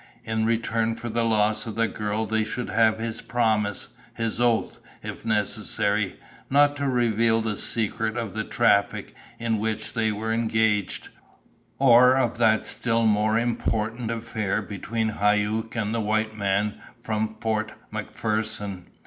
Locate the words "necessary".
5.23-6.19